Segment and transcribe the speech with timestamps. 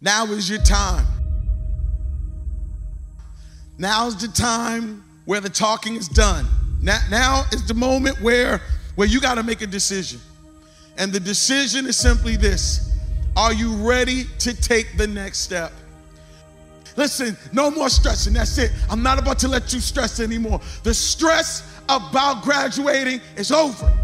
[0.00, 1.06] Now is your time.
[3.78, 6.46] Now's the time where the talking is done.
[6.80, 8.60] Now, now is the moment where,
[8.96, 10.20] where you got to make a decision.
[10.96, 12.92] And the decision is simply this
[13.36, 15.72] Are you ready to take the next step?
[16.96, 18.32] Listen, no more stressing.
[18.32, 18.72] That's it.
[18.90, 20.60] I'm not about to let you stress anymore.
[20.82, 23.96] The stress about graduating is over.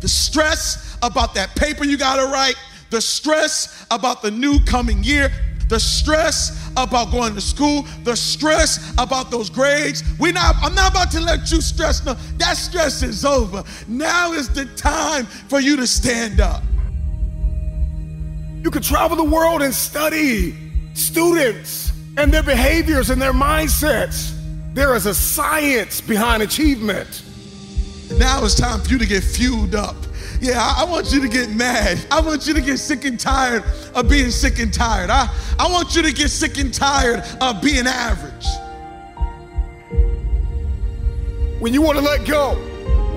[0.00, 2.56] The stress about that paper you got to write,
[2.90, 5.30] the stress about the new coming year,
[5.68, 10.02] the stress about going to school, the stress about those grades.
[10.18, 12.04] We not, I'm not about to let you stress.
[12.04, 13.62] No, that stress is over.
[13.86, 16.62] Now is the time for you to stand up.
[18.62, 20.56] You can travel the world and study
[20.94, 24.34] students and their behaviors and their mindsets.
[24.74, 27.22] There is a science behind achievement.
[28.16, 29.96] Now it's time for you to get fueled up.
[30.40, 31.98] Yeah, I, want you to get mad.
[32.10, 35.10] I want you to get sick and tired of being sick and tired.
[35.10, 38.46] I, I want you to get sick and tired of being average.
[41.60, 42.54] When you want to let go,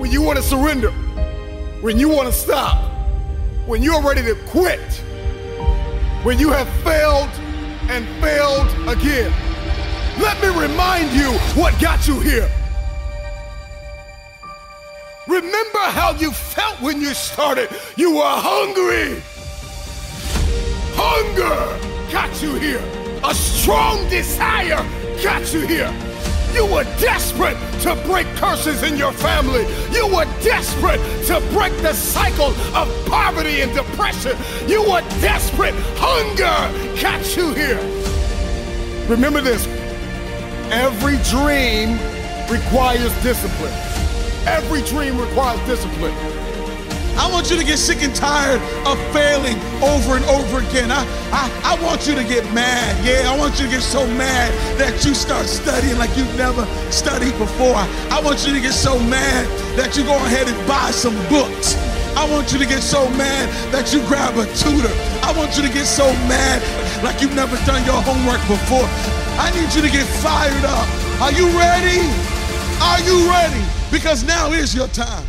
[0.00, 0.90] when you want to surrender,
[1.80, 2.90] when you want to stop,
[3.66, 4.80] when you're ready to quit,
[6.24, 7.30] when you have failed
[7.88, 9.32] and failed again.
[10.20, 12.50] Let me remind you what got you here.
[15.32, 17.70] Remember how you felt when you started.
[17.96, 19.22] You were hungry.
[20.94, 22.84] Hunger got you here.
[23.24, 24.86] A strong desire
[25.22, 25.90] got you here.
[26.52, 29.64] You were desperate to break curses in your family.
[29.90, 34.36] You were desperate to break the cycle of poverty and depression.
[34.68, 35.74] You were desperate.
[35.96, 37.80] Hunger got you here.
[39.08, 39.66] Remember this
[40.70, 41.98] every dream
[42.50, 43.91] requires discipline.
[44.46, 46.14] Every dream requires discipline.
[47.16, 50.90] I want you to get sick and tired of failing over and over again.
[50.90, 52.96] I, I, I want you to get mad.
[53.04, 56.64] Yeah, I want you to get so mad that you start studying like you've never
[56.90, 57.76] studied before.
[58.10, 61.76] I want you to get so mad that you go ahead and buy some books.
[62.16, 64.92] I want you to get so mad that you grab a tutor.
[65.22, 66.60] I want you to get so mad
[67.04, 68.88] like you've never done your homework before.
[69.36, 70.88] I need you to get fired up.
[71.20, 72.00] Are you ready?
[72.80, 73.81] Are you ready?
[73.92, 75.26] Because now is your time.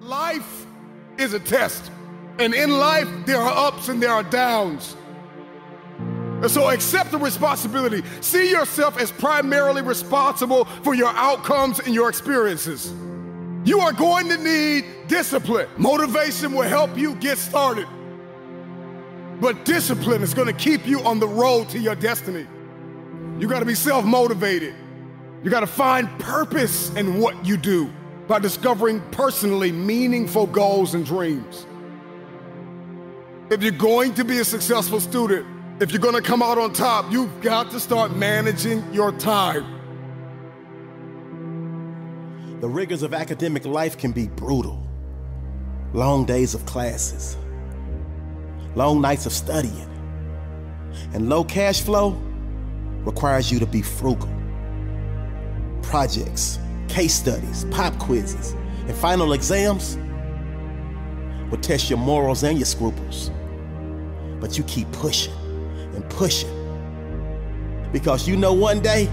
[0.00, 0.66] Life
[1.18, 1.90] is a test.
[2.38, 4.94] And in life, there are ups and there are downs.
[5.98, 8.02] And so accept the responsibility.
[8.20, 12.92] See yourself as primarily responsible for your outcomes and your experiences.
[13.64, 15.68] You are going to need discipline.
[15.76, 17.88] Motivation will help you get started.
[19.40, 22.46] But discipline is going to keep you on the road to your destiny.
[23.38, 24.74] You got to be self motivated.
[25.42, 27.92] You got to find purpose in what you do
[28.26, 31.66] by discovering personally meaningful goals and dreams.
[33.50, 35.46] If you're going to be a successful student,
[35.80, 39.74] if you're going to come out on top, you've got to start managing your time.
[42.60, 44.82] The rigors of academic life can be brutal.
[45.92, 47.36] Long days of classes
[48.76, 49.90] long nights of studying.
[51.12, 52.10] And low cash flow
[53.04, 54.28] requires you to be frugal.
[55.82, 58.52] Projects, case studies, pop quizzes,
[58.86, 59.96] and final exams
[61.50, 63.30] will test your morals and your scruples.
[64.40, 65.34] But you keep pushing
[65.94, 66.52] and pushing
[67.92, 69.08] because you know one day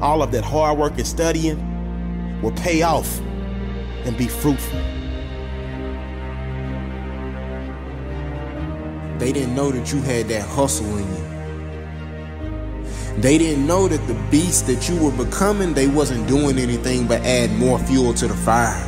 [0.00, 1.60] all of that hard work and studying
[2.40, 3.20] will pay off
[4.04, 4.80] and be fruitful.
[9.22, 11.22] They didn't know that you had that hustle in you.
[13.20, 17.20] They didn't know that the beast that you were becoming, they wasn't doing anything but
[17.22, 18.82] add more fuel to the fire.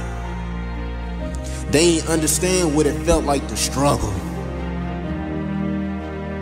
[1.70, 4.10] They didn't understand what it felt like to struggle.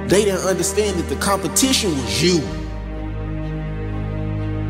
[0.08, 2.38] They didn't understand that the competition was you.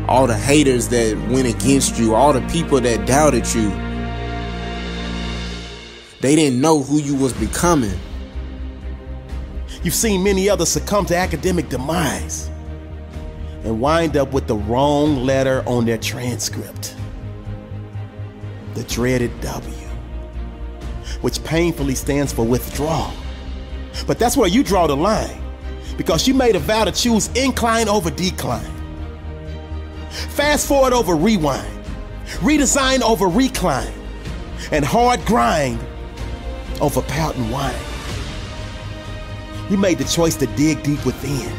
[0.09, 3.69] All the haters that went against you, all the people that doubted you,
[6.19, 7.97] they didn't know who you was becoming.
[9.83, 12.49] You've seen many others succumb to academic demise
[13.65, 16.95] and wind up with the wrong letter on their transcript.
[18.75, 19.87] The dreaded W,
[21.19, 23.11] which painfully stands for withdrawal.
[24.07, 25.41] But that's where you draw the line
[25.97, 28.71] because you made a vow to choose incline over decline.
[30.29, 31.85] Fast forward over rewind,
[32.39, 33.93] redesign over recline,
[34.71, 35.79] and hard grind
[36.79, 37.92] over pout and whine.
[39.73, 41.51] You made the choice to dig deep within.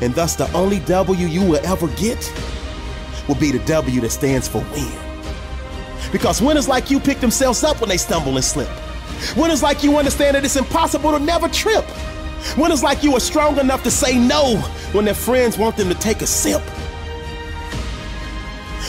[0.00, 2.32] And thus, the only W you will ever get
[3.28, 4.90] will be the W that stands for win.
[6.10, 8.70] Because winners like you pick themselves up when they stumble and slip.
[9.36, 11.84] Winners like you understand that it's impossible to never trip.
[12.56, 14.56] Winners like you are strong enough to say no
[14.92, 16.62] when their friends want them to take a sip.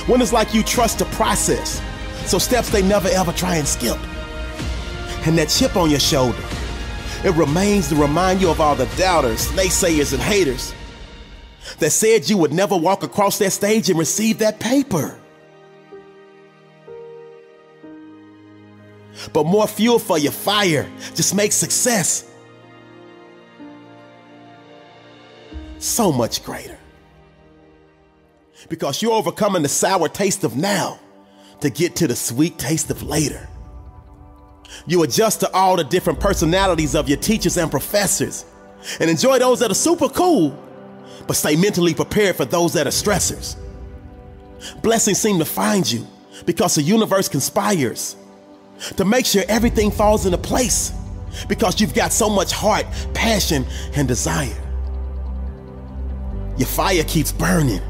[0.08, 1.82] Winners like you trust the process,
[2.26, 4.00] so steps they never ever try and skip.
[5.28, 6.42] And that chip on your shoulder,
[7.24, 10.74] it remains to remind you of all the doubters, naysayers, and haters
[11.80, 15.18] that said you would never walk across that stage and receive that paper.
[19.32, 22.30] But more fuel for your fire just makes success
[25.80, 26.78] so much greater.
[28.70, 31.00] Because you're overcoming the sour taste of now
[31.62, 33.48] to get to the sweet taste of later.
[34.86, 38.46] You adjust to all the different personalities of your teachers and professors
[39.00, 40.58] and enjoy those that are super cool,
[41.28, 43.56] but stay mentally prepared for those that are stressors.
[44.82, 46.08] Blessings seem to find you
[46.46, 48.16] because the universe conspires
[48.98, 50.94] to make sure everything falls into place
[51.48, 53.66] because you've got so much heart, passion,
[53.96, 54.56] and desire.
[56.58, 57.82] Your fire keeps burning.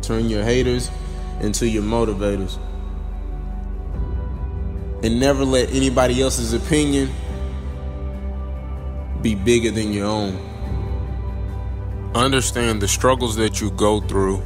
[0.00, 0.90] Turn your haters
[1.40, 2.58] into your motivators.
[5.04, 7.10] And never let anybody else's opinion
[9.20, 10.34] be bigger than your own.
[12.14, 14.42] Understand the struggles that you go through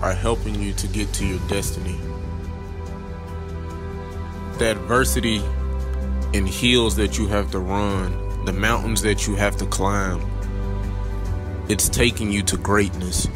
[0.00, 1.98] are helping you to get to your destiny.
[4.58, 5.42] The adversity
[6.32, 10.24] and hills that you have to run, the mountains that you have to climb,
[11.68, 13.26] it's taking you to greatness.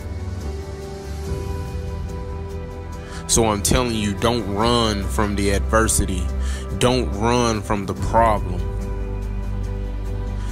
[3.30, 6.20] So I'm telling you, don't run from the adversity.
[6.80, 8.60] Don't run from the problem.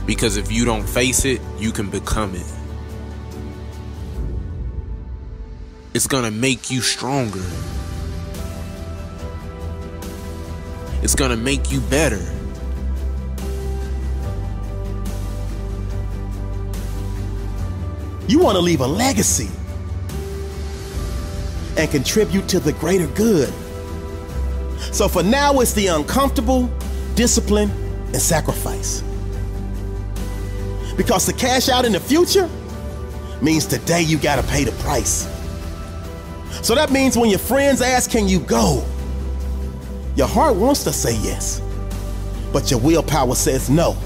[0.07, 2.47] Because if you don't face it, you can become it.
[5.93, 7.43] It's gonna make you stronger.
[11.03, 12.23] It's gonna make you better.
[18.29, 19.49] You want to leave a legacy
[21.79, 23.49] and contribute to the greater good.
[24.93, 26.69] So for now, it's the uncomfortable,
[27.15, 27.71] discipline,
[28.07, 29.03] and sacrifice.
[30.97, 32.51] Because to cash out in the future
[33.41, 35.29] means today you got to pay the price.
[36.63, 38.85] So that means when your friends ask, Can you go?
[40.17, 41.63] Your heart wants to say yes,
[42.53, 43.97] but your willpower says no.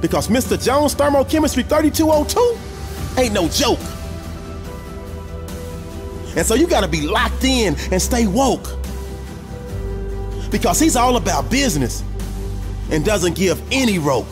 [0.00, 0.62] Because Mr.
[0.62, 3.80] Jones Thermochemistry 3202 ain't no joke.
[6.36, 8.68] And so you gotta be locked in and stay woke.
[10.50, 12.04] Because he's all about business
[12.90, 14.28] and doesn't give any rope.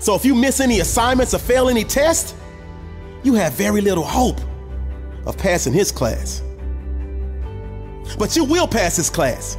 [0.00, 2.34] So if you miss any assignments or fail any test,
[3.22, 4.40] you have very little hope
[5.26, 6.42] of passing his class.
[8.18, 9.56] But you will pass his class,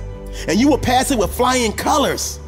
[0.47, 2.39] and you will pass it with flying colors.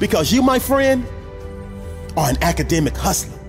[0.00, 1.06] Because you, my friend,
[2.16, 3.41] are an academic hustler.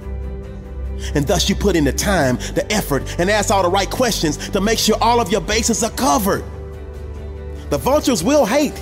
[1.15, 4.37] And thus you put in the time, the effort, and ask all the right questions
[4.49, 6.43] to make sure all of your bases are covered.
[7.69, 8.79] The vultures will hate.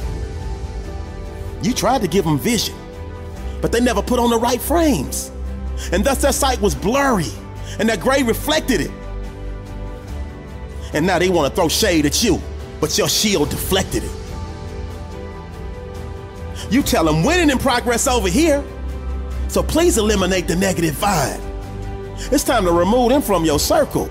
[1.61, 2.75] You tried to give them vision,
[3.61, 5.31] but they never put on the right frames.
[5.91, 7.31] And thus their sight was blurry,
[7.79, 8.91] and their gray reflected it.
[10.93, 12.41] And now they want to throw shade at you,
[12.79, 14.11] but your shield deflected it.
[16.69, 18.63] You tell them winning in progress over here,
[19.47, 21.50] so please eliminate the negative vibe.
[22.29, 24.09] It's time to remove them from your circle.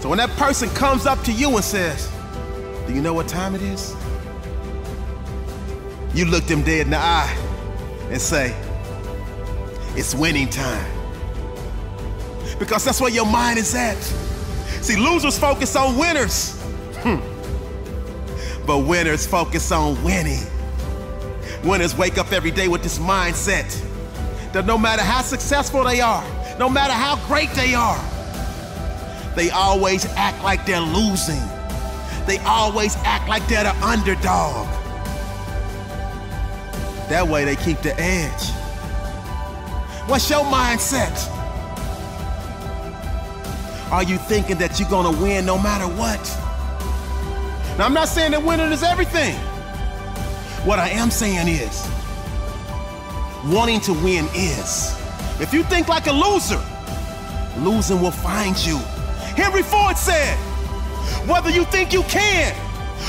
[0.00, 2.10] So when that person comes up to you and says,
[2.86, 3.94] Do you know what time it is?
[6.14, 7.36] You look them dead in the eye
[8.10, 8.56] and say,
[9.94, 10.90] It's winning time.
[12.58, 14.00] Because that's where your mind is at.
[14.82, 16.58] See, losers focus on winners.
[17.02, 17.20] Hmm.
[18.66, 20.46] But winners focus on winning.
[21.62, 23.86] Winners wake up every day with this mindset
[24.52, 26.24] that no matter how successful they are,
[26.58, 28.00] no matter how great they are,
[29.36, 31.40] they always act like they're losing.
[32.26, 34.66] They always act like they're the underdog.
[37.08, 38.50] That way they keep the edge.
[40.08, 41.28] What's your mindset?
[43.90, 46.20] Are you thinking that you're gonna win no matter what?
[47.76, 49.34] Now, I'm not saying that winning is everything.
[50.64, 51.89] What I am saying is,
[53.44, 54.96] wanting to win is.
[55.40, 56.62] If you think like a loser,
[57.58, 58.78] losing will find you.
[59.36, 60.36] Henry Ford said,
[61.26, 62.54] whether you think you can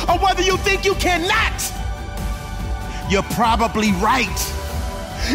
[0.07, 1.61] or whether you think you cannot,
[3.09, 4.27] you're probably right.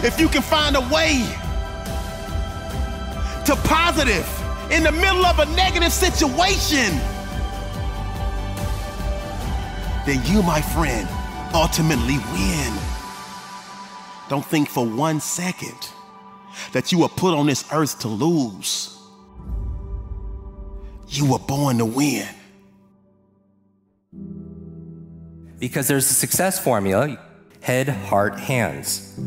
[0.02, 1.24] If you can find a way
[3.44, 4.26] to positive
[4.70, 6.98] in the middle of a negative situation,
[10.06, 11.08] then you, my friend,
[11.54, 12.85] ultimately win.
[14.28, 15.78] Don't think for one second
[16.72, 18.98] that you were put on this earth to lose.
[21.08, 22.26] You were born to win.
[25.58, 27.18] Because there's a success formula
[27.60, 29.18] head, heart, hands.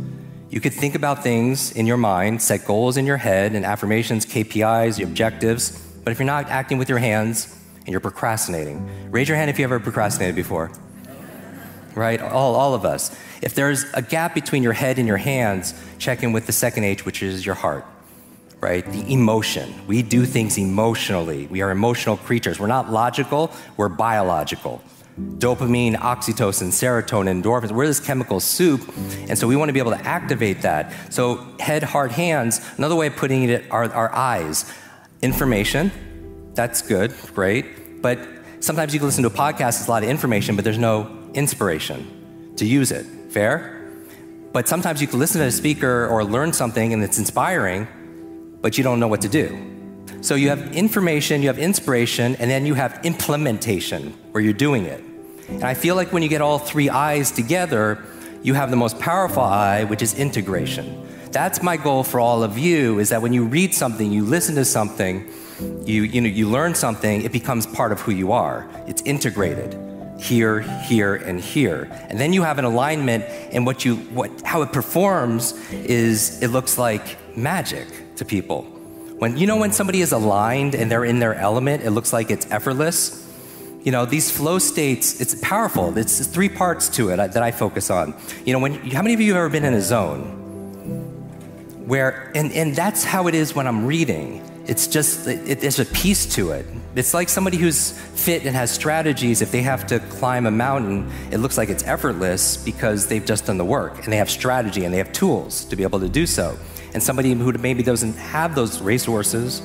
[0.49, 4.25] You could think about things in your mind, set goals in your head, and affirmations,
[4.25, 5.71] KPIs, your objectives,
[6.03, 9.59] but if you're not acting with your hands and you're procrastinating, raise your hand if
[9.59, 10.71] you ever procrastinated before.
[11.95, 12.21] Right?
[12.21, 13.15] All, all of us.
[13.41, 16.83] If there's a gap between your head and your hands, check in with the second
[16.83, 17.85] H, which is your heart
[18.61, 18.85] right?
[18.91, 19.73] The emotion.
[19.87, 21.47] We do things emotionally.
[21.47, 22.59] We are emotional creatures.
[22.59, 24.83] We're not logical, we're biological
[25.19, 27.71] dopamine, oxytocin, serotonin, endorphins.
[27.71, 28.81] We're this chemical soup,
[29.27, 30.93] and so we want to be able to activate that.
[31.13, 32.61] So, head, heart, hands.
[32.77, 34.71] Another way of putting it are our eyes.
[35.21, 35.91] Information,
[36.53, 38.01] that's good, great.
[38.01, 38.19] But
[38.61, 41.18] sometimes you can listen to a podcast, it's a lot of information, but there's no
[41.33, 43.05] inspiration to use it.
[43.29, 43.79] Fair?
[44.51, 47.87] But sometimes you can listen to a speaker or learn something and it's inspiring,
[48.61, 49.65] but you don't know what to do.
[50.21, 54.85] So you have information, you have inspiration, and then you have implementation where you're doing
[54.85, 55.03] it.
[55.47, 58.03] And I feel like when you get all three eyes together,
[58.43, 61.07] you have the most powerful eye, which is integration.
[61.31, 64.55] That's my goal for all of you is that when you read something, you listen
[64.55, 65.31] to something,
[65.85, 68.67] you, you, know, you learn something, it becomes part of who you are.
[68.87, 69.88] It's integrated
[70.19, 71.87] here, here, and here.
[72.09, 73.23] And then you have an alignment,
[73.53, 78.63] and what you, what, how it performs is it looks like magic to people.
[79.17, 82.31] When you know when somebody is aligned and they're in their element, it looks like
[82.31, 83.25] it's effortless
[83.83, 87.51] you know these flow states it's powerful it's three parts to it uh, that i
[87.51, 88.13] focus on
[88.45, 90.23] you know when how many of you have ever been in a zone
[91.87, 95.85] where and, and that's how it is when i'm reading it's just it, there's a
[95.85, 99.99] peace to it it's like somebody who's fit and has strategies if they have to
[99.99, 104.13] climb a mountain it looks like it's effortless because they've just done the work and
[104.13, 106.55] they have strategy and they have tools to be able to do so
[106.93, 109.61] and somebody who maybe doesn't have those resources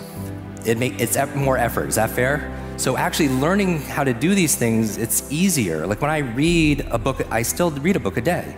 [0.65, 4.99] it it's more effort is that fair so actually learning how to do these things,
[4.99, 5.87] it's easier.
[5.87, 8.57] Like when I read a book, I still read a book a day.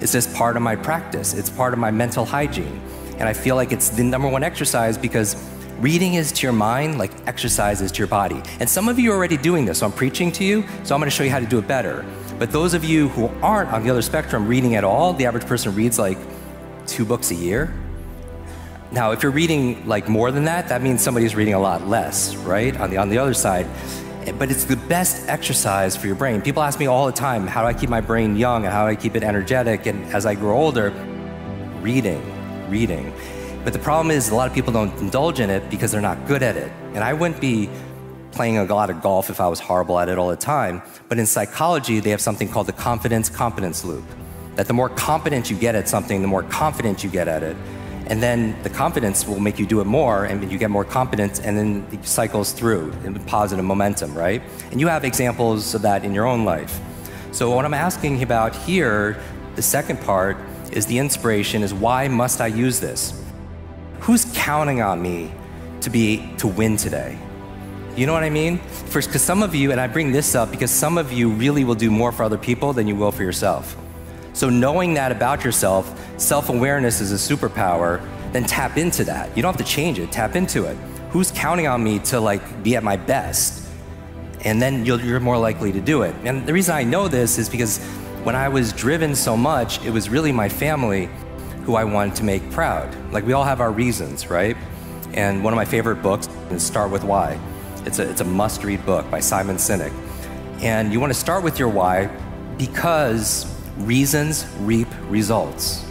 [0.00, 1.32] It's just part of my practice.
[1.32, 2.82] It's part of my mental hygiene.
[3.18, 5.36] And I feel like it's the number one exercise because
[5.82, 8.40] reading is to your mind like exercise is to your body.
[8.60, 11.00] And some of you are already doing this, so I'm preaching to you, so I'm
[11.00, 12.06] gonna show you how to do it better.
[12.38, 15.44] But those of you who aren't on the other spectrum reading at all, the average
[15.44, 16.18] person reads like
[16.86, 17.74] two books a year.
[18.92, 22.36] Now, if you're reading like more than that, that means somebody's reading a lot less,
[22.36, 22.78] right?
[22.78, 23.66] On the on the other side.
[24.26, 26.40] Eh, but it's the best exercise for your brain.
[26.42, 28.84] People ask me all the time, how do I keep my brain young and how
[28.84, 29.86] do I keep it energetic?
[29.86, 30.90] And as I grow older,
[31.80, 32.22] reading,
[32.70, 33.12] reading.
[33.64, 36.26] But the problem is a lot of people don't indulge in it because they're not
[36.26, 36.72] good at it.
[36.94, 37.70] And I wouldn't be
[38.32, 40.82] playing a lot of golf if I was horrible at it all the time.
[41.08, 44.04] But in psychology, they have something called the confidence competence loop.
[44.56, 47.56] That the more competent you get at something, the more confident you get at it.
[48.06, 51.38] And then the confidence will make you do it more, and you get more confidence,
[51.38, 54.42] and then it cycles through in positive momentum, right?
[54.72, 56.80] And you have examples of that in your own life.
[57.30, 59.18] So, what I'm asking about here,
[59.54, 60.36] the second part,
[60.72, 63.21] is the inspiration is why must I use this?
[64.02, 65.30] Who's counting on me
[65.80, 67.16] to be to win today?
[67.94, 68.58] You know what I mean?
[68.58, 71.62] First, because some of you, and I bring this up because some of you really
[71.62, 73.76] will do more for other people than you will for yourself.
[74.32, 75.86] So, knowing that about yourself,
[76.18, 79.36] self awareness is a superpower, then tap into that.
[79.36, 80.76] You don't have to change it, tap into it.
[81.10, 83.68] Who's counting on me to like be at my best?
[84.44, 86.12] And then you're more likely to do it.
[86.24, 87.78] And the reason I know this is because
[88.24, 91.08] when I was driven so much, it was really my family
[91.64, 92.94] who I wanted to make proud.
[93.12, 94.56] Like we all have our reasons, right?
[95.14, 97.38] And one of my favorite books is Start With Why.
[97.84, 99.92] It's a, it's a must read book by Simon Sinek.
[100.62, 102.06] And you want to start with your why
[102.56, 105.82] because Reasons reap results.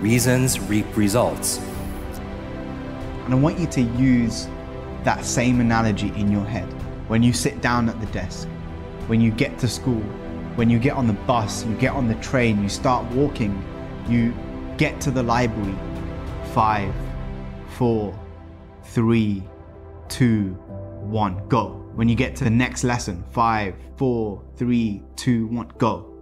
[0.00, 1.58] Reasons reap results.
[3.26, 4.48] And I want you to use
[5.04, 6.64] that same analogy in your head
[7.08, 8.48] when you sit down at the desk,
[9.08, 10.00] when you get to school,
[10.56, 13.62] when you get on the bus, you get on the train, you start walking,
[14.08, 14.32] you
[14.76, 15.74] get to the library.
[16.52, 16.94] Five,
[17.76, 18.18] four,
[18.84, 19.42] three,
[20.08, 20.50] two,
[21.00, 21.82] one, go.
[21.94, 26.12] When you get to the next lesson, five, four, three, two, one, go.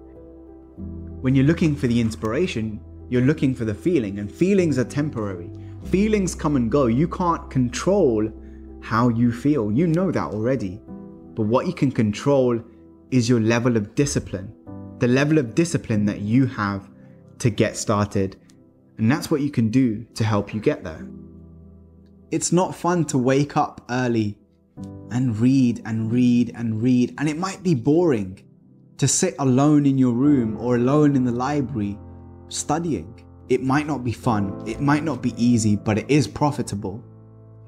[1.20, 5.50] When you're looking for the inspiration, you're looking for the feeling, and feelings are temporary.
[5.84, 6.86] Feelings come and go.
[6.86, 8.30] You can't control
[8.82, 9.72] how you feel.
[9.72, 10.80] You know that already.
[11.34, 12.60] But what you can control
[13.10, 14.52] is your level of discipline,
[14.98, 16.88] the level of discipline that you have
[17.38, 18.36] to get started.
[18.98, 21.06] And that's what you can do to help you get there.
[22.30, 24.38] It's not fun to wake up early
[25.10, 28.42] and read and read and read, and it might be boring
[28.98, 31.98] to sit alone in your room or alone in the library
[32.48, 33.20] studying.
[33.48, 37.02] It might not be fun, it might not be easy, but it is profitable.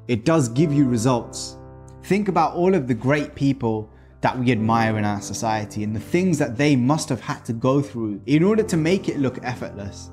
[0.08, 1.56] It does give you results.
[2.04, 3.90] Think about all of the great people
[4.20, 7.52] that we admire in our society and the things that they must have had to
[7.52, 10.10] go through in order to make it look effortless.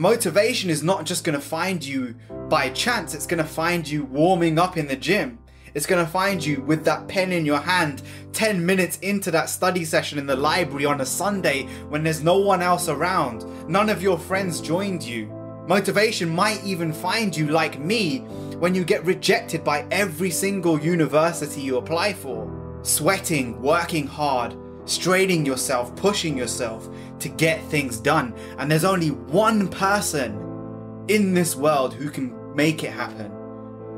[0.00, 2.14] Motivation is not just going to find you
[2.48, 5.38] by chance, it's going to find you warming up in the gym.
[5.74, 8.00] It's going to find you with that pen in your hand
[8.32, 12.38] 10 minutes into that study session in the library on a Sunday when there's no
[12.38, 13.44] one else around.
[13.68, 15.26] None of your friends joined you.
[15.68, 18.20] Motivation might even find you like me
[18.58, 22.50] when you get rejected by every single university you apply for.
[22.80, 24.56] Sweating, working hard,
[24.90, 26.88] straining yourself, pushing yourself
[27.20, 28.34] to get things done.
[28.58, 33.30] And there's only one person in this world who can make it happen.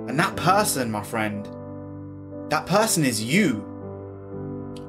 [0.09, 1.49] And that person, my friend,
[2.51, 3.69] that person is you.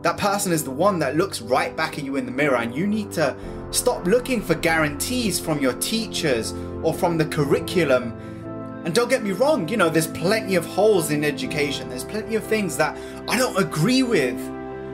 [0.01, 2.75] That person is the one that looks right back at you in the mirror, and
[2.75, 3.37] you need to
[3.71, 8.11] stop looking for guarantees from your teachers or from the curriculum.
[8.83, 12.35] And don't get me wrong, you know, there's plenty of holes in education, there's plenty
[12.35, 12.97] of things that
[13.29, 14.37] I don't agree with,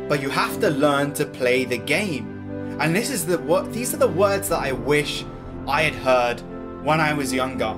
[0.09, 2.77] but you have to learn to play the game.
[2.79, 5.23] And this is the what these are the words that I wish
[5.67, 6.41] I had heard
[6.83, 7.75] when I was younger.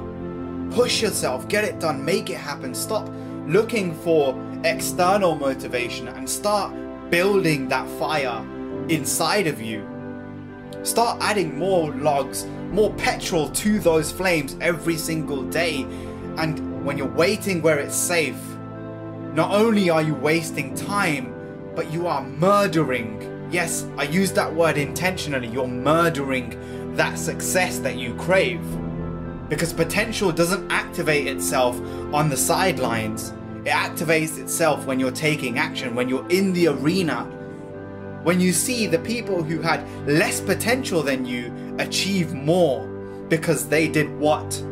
[0.73, 2.73] Push yourself, get it done, make it happen.
[2.73, 3.09] Stop
[3.47, 6.73] looking for external motivation and start
[7.09, 8.45] building that fire
[8.87, 9.85] inside of you.
[10.83, 15.81] Start adding more logs, more petrol to those flames every single day.
[16.37, 18.39] And when you're waiting where it's safe,
[19.33, 21.40] not only are you wasting time,
[21.75, 23.49] but you are murdering.
[23.51, 25.47] Yes, I use that word intentionally.
[25.47, 28.61] You're murdering that success that you crave.
[29.49, 31.79] Because potential doesn't activate itself
[32.13, 33.33] on the sidelines.
[33.65, 37.25] It activates itself when you're taking action, when you're in the arena.
[38.23, 42.87] When you see the people who had less potential than you achieve more
[43.29, 44.63] because they did what?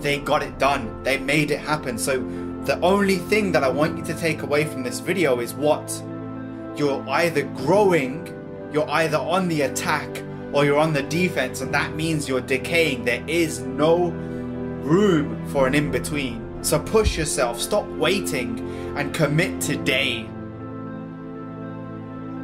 [0.00, 1.02] They got it done.
[1.02, 1.98] They made it happen.
[1.98, 2.18] So
[2.64, 5.88] the only thing that I want you to take away from this video is what?
[6.78, 8.32] You're either growing,
[8.72, 13.04] you're either on the attack, or you're on the defense, and that means you're decaying.
[13.04, 14.10] There is no
[14.82, 16.62] room for an in between.
[16.62, 18.60] So push yourself, stop waiting,
[18.96, 20.28] and commit today.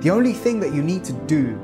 [0.00, 1.58] The only thing that you need to do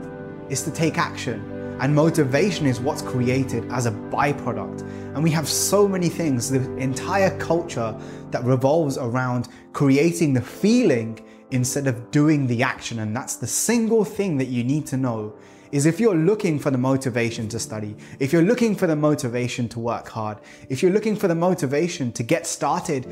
[0.48, 1.44] is to take action.
[1.80, 4.82] And motivation is what's created as a byproduct.
[5.14, 7.98] And we have so many things, the entire culture
[8.30, 11.18] that revolves around creating the feeling
[11.50, 13.00] instead of doing the action.
[13.00, 15.34] And that's the single thing that you need to know
[15.72, 19.68] is if you're looking for the motivation to study, if you're looking for the motivation
[19.68, 23.06] to work hard, if you're looking for the motivation to get started,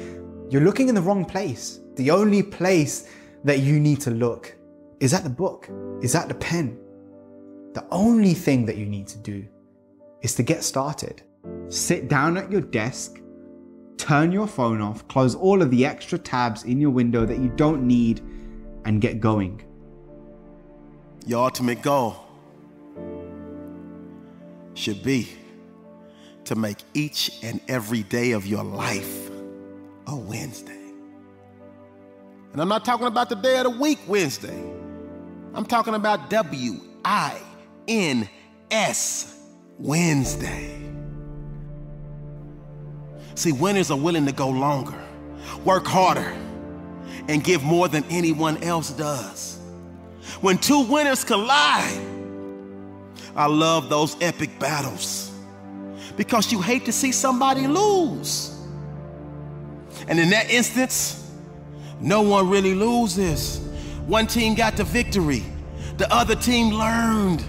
[0.50, 1.80] you're looking in the wrong place.
[1.96, 3.08] The only place
[3.44, 4.56] that you need to look
[5.00, 5.68] is at the book,
[6.02, 6.78] is at the pen.
[7.74, 9.46] The only thing that you need to do
[10.22, 11.22] is to get started.
[11.68, 13.20] Sit down at your desk,
[13.98, 17.50] turn your phone off, close all of the extra tabs in your window that you
[17.50, 18.22] don't need,
[18.84, 19.62] and get going.
[21.26, 22.16] Your ultimate goal
[24.74, 25.28] should be
[26.44, 29.28] to make each and every day of your life
[30.06, 30.72] a Wednesday.
[32.52, 34.58] And I'm not talking about the day of the week, Wednesday.
[35.52, 37.38] I'm talking about W I
[37.88, 38.28] N
[38.70, 39.38] S,
[39.78, 40.97] Wednesday.
[43.38, 44.98] See, winners are willing to go longer,
[45.64, 46.36] work harder,
[47.28, 49.60] and give more than anyone else does.
[50.40, 52.00] When two winners collide,
[53.36, 55.30] I love those epic battles
[56.16, 58.58] because you hate to see somebody lose.
[60.08, 61.30] And in that instance,
[62.00, 63.60] no one really loses.
[64.08, 65.44] One team got the victory,
[65.96, 67.44] the other team learned.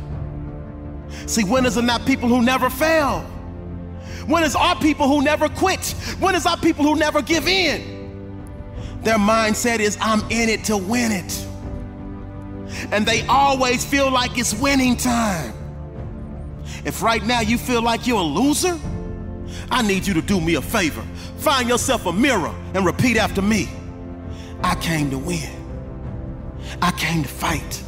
[1.26, 3.26] See, winners are not people who never fail.
[4.30, 5.96] Winners our people who never quit.
[6.22, 7.98] Winners our people who never give in.
[9.02, 11.46] Their mindset is, I'm in it to win it.
[12.92, 15.54] And they always feel like it's winning time.
[16.86, 18.80] If right now you feel like you're a loser,
[19.72, 21.02] I need you to do me a favor.
[21.38, 23.68] Find yourself a mirror and repeat after me.
[24.64, 25.50] I came to win.
[26.84, 27.84] I came to fight.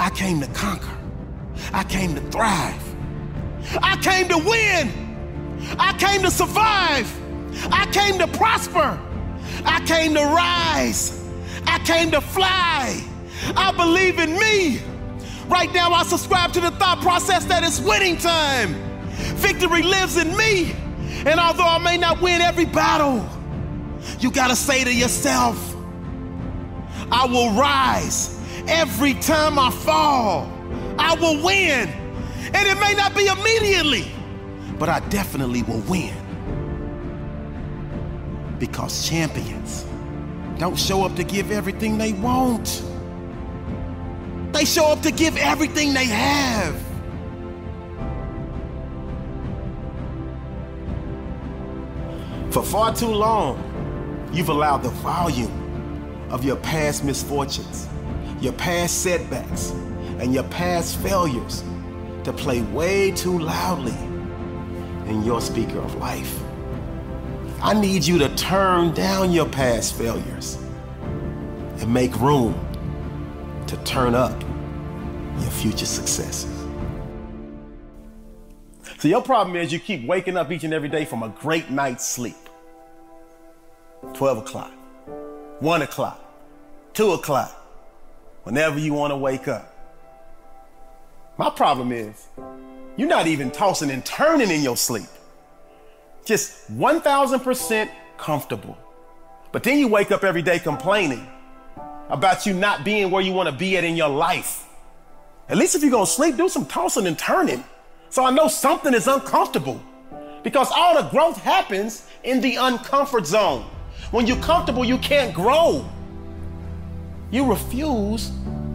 [0.00, 0.96] I came to conquer.
[1.74, 2.82] I came to thrive.
[3.82, 5.03] I came to win.
[5.78, 7.10] I came to survive.
[7.72, 8.98] I came to prosper.
[9.64, 11.20] I came to rise.
[11.66, 13.00] I came to fly.
[13.56, 14.80] I believe in me.
[15.48, 18.74] Right now, I subscribe to the thought process that it's winning time.
[19.36, 20.72] Victory lives in me.
[21.26, 23.26] And although I may not win every battle,
[24.20, 25.74] you gotta say to yourself,
[27.10, 30.50] I will rise every time I fall.
[30.98, 31.88] I will win.
[32.52, 34.10] And it may not be immediately,
[34.78, 36.14] but I definitely will win.
[38.58, 39.84] Because champions
[40.58, 42.82] don't show up to give everything they want.
[44.52, 46.80] They show up to give everything they have.
[52.52, 53.58] For far too long,
[54.32, 57.88] you've allowed the volume of your past misfortunes,
[58.40, 59.70] your past setbacks,
[60.20, 61.64] and your past failures
[62.22, 63.96] to play way too loudly
[65.06, 66.40] in your speaker of life.
[67.62, 70.58] I need you to turn down your past failures
[71.78, 72.54] and make room
[73.66, 74.38] to turn up
[75.38, 76.50] your future successes.
[78.98, 81.70] So, your problem is you keep waking up each and every day from a great
[81.70, 82.36] night's sleep.
[84.12, 84.72] 12 o'clock,
[85.60, 86.20] 1 o'clock,
[86.92, 87.50] 2 o'clock,
[88.44, 89.70] whenever you want to wake up.
[91.36, 92.28] My problem is
[92.96, 95.06] you're not even tossing and turning in your sleep.
[96.24, 98.78] Just 1000% comfortable.
[99.52, 101.26] But then you wake up every day complaining
[102.08, 104.66] about you not being where you want to be at in your life.
[105.48, 107.64] At least if you're going to sleep, do some tossing and turning.
[108.10, 109.82] So I know something is uncomfortable.
[110.42, 113.64] Because all the growth happens in the uncomfort zone.
[114.10, 115.88] When you're comfortable, you can't grow.
[117.30, 118.30] You refuse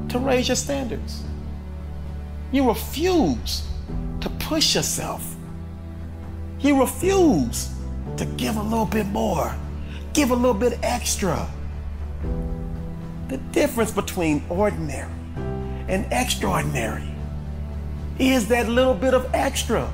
[0.09, 1.23] to raise your standards.
[2.51, 3.68] You refuse
[4.21, 5.35] to push yourself.
[6.59, 7.69] You refuse
[8.17, 9.55] to give a little bit more,
[10.13, 11.47] give a little bit extra.
[13.27, 15.11] The difference between ordinary
[15.87, 17.07] and extraordinary
[18.17, 19.91] is that little bit of extra.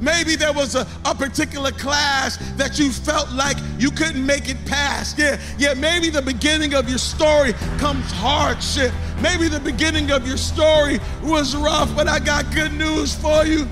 [0.00, 4.56] Maybe there was a, a particular class that you felt like you couldn't make it
[4.64, 5.18] past.
[5.18, 8.92] Yeah, yeah, maybe the beginning of your story comes hardship.
[9.20, 13.66] Maybe the beginning of your story was rough, but I got good news for you.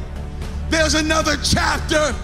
[0.69, 2.15] There's another chapter,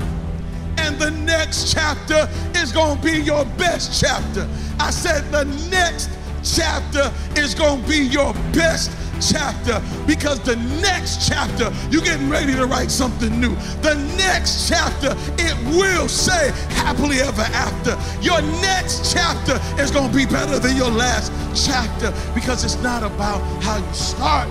[0.79, 4.49] and the next chapter is going to be your best chapter.
[4.81, 6.11] I said the next
[6.43, 8.91] chapter is going to be your best
[9.31, 13.55] chapter because the next chapter you're getting ready to write something new.
[13.83, 17.99] The next chapter it will say happily ever after.
[18.23, 23.03] Your next chapter is going to be better than your last chapter because it's not
[23.03, 24.51] about how you start.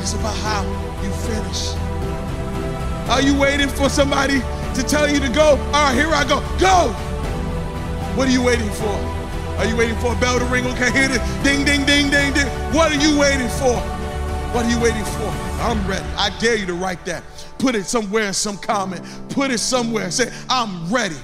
[0.00, 0.62] It's about how
[1.02, 1.74] you finish.
[3.08, 4.40] Are you waiting for somebody
[4.74, 5.50] to tell you to go?
[5.50, 6.40] All right here i go.
[6.58, 6.92] Go!
[8.16, 9.15] What are you waiting for
[9.58, 10.66] are you waiting for a bell to ring?
[10.66, 11.44] Okay, hear it.
[11.44, 12.46] Ding, ding, ding, ding, ding.
[12.74, 13.76] What are you waiting for?
[14.52, 15.28] What are you waiting for?
[15.60, 16.04] I'm ready.
[16.16, 17.22] I dare you to write that.
[17.58, 19.04] Put it somewhere in some comment.
[19.30, 20.10] Put it somewhere.
[20.10, 21.16] Say, I'm ready.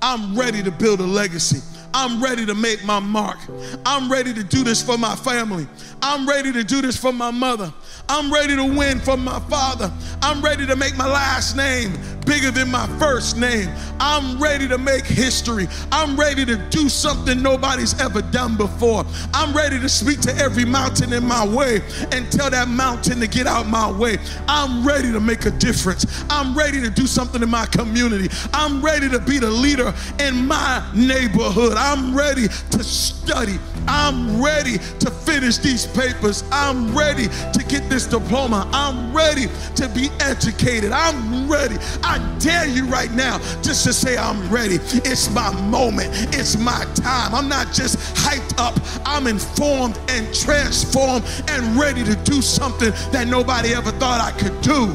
[0.00, 1.60] I'm ready to build a legacy.
[2.00, 3.38] I'm ready to make my mark.
[3.84, 5.66] I'm ready to do this for my family.
[6.00, 7.74] I'm ready to do this for my mother.
[8.08, 9.92] I'm ready to win for my father.
[10.22, 11.92] I'm ready to make my last name
[12.28, 13.70] bigger than my first name.
[13.98, 15.66] I'm ready to make history.
[15.90, 19.04] I'm ready to do something nobody's ever done before.
[19.32, 21.80] I'm ready to speak to every mountain in my way
[22.12, 24.18] and tell that mountain to get out my way.
[24.46, 26.04] I'm ready to make a difference.
[26.28, 28.28] I'm ready to do something in my community.
[28.52, 31.78] I'm ready to be the leader in my neighborhood.
[31.88, 33.58] I'm ready to study.
[33.86, 36.44] I'm ready to finish these papers.
[36.52, 38.68] I'm ready to get this diploma.
[38.74, 39.46] I'm ready
[39.76, 40.92] to be educated.
[40.92, 41.76] I'm ready.
[42.04, 44.74] I dare you right now just to say, I'm ready.
[44.74, 46.10] It's my moment.
[46.36, 47.34] It's my time.
[47.34, 53.28] I'm not just hyped up, I'm informed and transformed and ready to do something that
[53.28, 54.94] nobody ever thought I could do.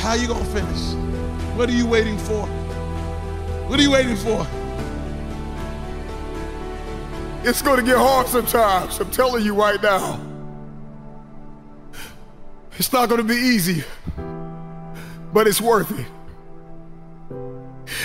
[0.00, 0.94] How you gonna finish?
[1.56, 2.48] What are you waiting for?
[3.70, 4.44] What are you waiting for?
[7.48, 8.98] It's going to get hard sometimes.
[8.98, 10.20] I'm telling you right now.
[12.78, 13.84] It's not going to be easy,
[15.32, 16.04] but it's worth it.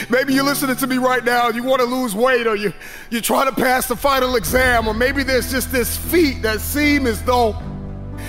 [0.07, 2.71] Maybe you're listening to me right now you want to lose weight or you,
[3.09, 7.07] you're trying to pass the final exam, or maybe there's just this feat that seems
[7.07, 7.59] as though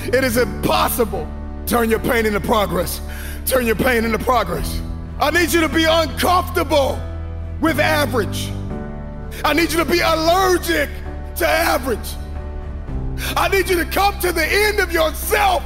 [0.04, 1.28] it is impossible.
[1.66, 3.02] Turn your pain into progress.
[3.44, 4.80] Turn your pain into progress.
[5.20, 6.98] I need you to be uncomfortable
[7.60, 8.50] with average.
[9.44, 10.88] I need you to be allergic
[11.36, 12.14] to average.
[13.36, 15.62] I need you to come to the end of yourself.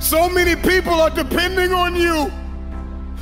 [0.00, 2.30] So many people are depending on you.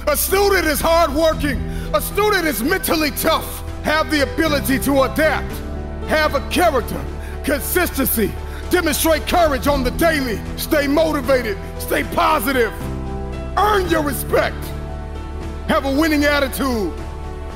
[0.07, 1.61] A student is hardworking.
[1.95, 3.63] A student is mentally tough.
[3.83, 5.53] Have the ability to adapt.
[6.09, 7.05] Have a character,
[7.45, 8.33] consistency,
[8.71, 10.41] Demonstrate courage on the daily.
[10.57, 11.57] Stay motivated.
[11.79, 12.73] Stay positive.
[13.57, 14.57] Earn your respect.
[15.69, 16.93] Have a winning attitude.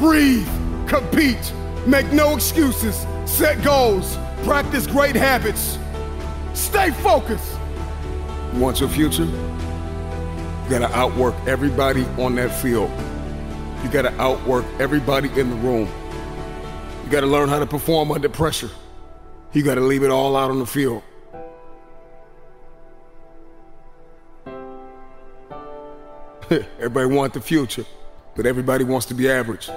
[0.00, 0.48] Breathe.
[0.88, 1.52] Compete.
[1.86, 3.06] Make no excuses.
[3.26, 4.16] Set goals.
[4.44, 5.78] Practice great habits.
[6.54, 7.58] Stay focused.
[8.54, 9.26] Want your future?
[9.26, 12.90] You gotta outwork everybody on that field.
[13.84, 15.86] You gotta outwork everybody in the room.
[17.04, 18.70] You gotta learn how to perform under pressure.
[19.52, 21.02] You gotta leave it all out on the field.
[26.78, 27.84] everybody wants the future,
[28.34, 29.68] but everybody wants to be average.